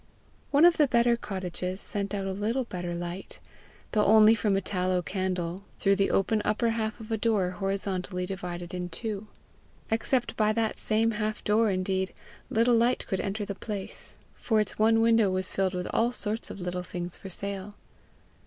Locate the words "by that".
10.35-10.79